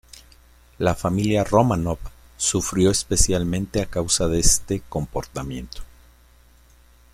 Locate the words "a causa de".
3.83-4.39